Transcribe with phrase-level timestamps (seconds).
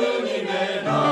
[0.00, 1.09] 주님의 나.